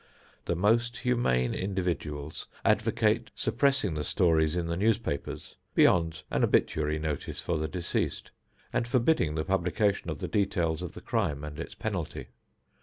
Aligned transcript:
The 0.45 0.55
most 0.55 0.97
humane 0.97 1.53
individuals 1.53 2.47
advocate 2.65 3.29
suppressing 3.35 3.93
the 3.93 4.03
stories 4.03 4.55
in 4.55 4.65
the 4.65 4.75
newspapers, 4.75 5.57
beyond 5.75 6.23
an 6.31 6.43
obituary 6.43 6.97
notice 6.97 7.39
for 7.39 7.59
the 7.59 7.67
deceased, 7.67 8.31
and 8.73 8.87
forbidding 8.87 9.35
the 9.35 9.45
publication 9.45 10.09
of 10.09 10.17
the 10.19 10.27
details 10.27 10.81
of 10.81 10.93
the 10.93 11.01
crime 11.01 11.43
and 11.43 11.59
its 11.59 11.75
penalty. 11.75 12.29